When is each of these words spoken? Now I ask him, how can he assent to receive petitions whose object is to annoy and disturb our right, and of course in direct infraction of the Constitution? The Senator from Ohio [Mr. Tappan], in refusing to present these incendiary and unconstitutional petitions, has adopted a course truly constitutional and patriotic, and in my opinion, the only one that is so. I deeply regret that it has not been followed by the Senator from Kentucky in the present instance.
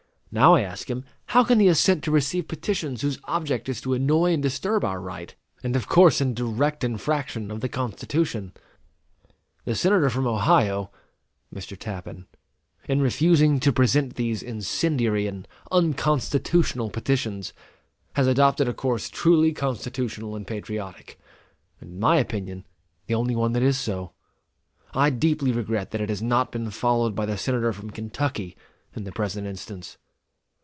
Now 0.33 0.53
I 0.55 0.61
ask 0.61 0.89
him, 0.89 1.03
how 1.25 1.43
can 1.43 1.59
he 1.59 1.67
assent 1.67 2.05
to 2.05 2.09
receive 2.11 2.47
petitions 2.47 3.01
whose 3.01 3.19
object 3.25 3.67
is 3.67 3.81
to 3.81 3.93
annoy 3.93 4.31
and 4.33 4.41
disturb 4.41 4.85
our 4.85 5.01
right, 5.01 5.35
and 5.61 5.75
of 5.75 5.89
course 5.89 6.21
in 6.21 6.33
direct 6.33 6.85
infraction 6.85 7.51
of 7.51 7.59
the 7.59 7.67
Constitution? 7.67 8.53
The 9.65 9.75
Senator 9.75 10.09
from 10.09 10.25
Ohio 10.25 10.89
[Mr. 11.53 11.77
Tappan], 11.77 12.27
in 12.87 13.01
refusing 13.01 13.59
to 13.59 13.73
present 13.73 14.15
these 14.15 14.41
incendiary 14.41 15.27
and 15.27 15.49
unconstitutional 15.69 16.89
petitions, 16.89 17.51
has 18.13 18.25
adopted 18.25 18.69
a 18.69 18.73
course 18.73 19.09
truly 19.09 19.51
constitutional 19.51 20.37
and 20.37 20.47
patriotic, 20.47 21.19
and 21.81 21.91
in 21.95 21.99
my 21.99 22.15
opinion, 22.15 22.65
the 23.07 23.15
only 23.15 23.35
one 23.35 23.51
that 23.51 23.63
is 23.63 23.77
so. 23.77 24.13
I 24.93 25.09
deeply 25.09 25.51
regret 25.51 25.91
that 25.91 25.99
it 25.99 26.07
has 26.07 26.21
not 26.21 26.53
been 26.53 26.71
followed 26.71 27.15
by 27.15 27.25
the 27.25 27.37
Senator 27.37 27.73
from 27.73 27.89
Kentucky 27.89 28.55
in 28.95 29.03
the 29.03 29.11
present 29.11 29.45
instance. 29.45 29.97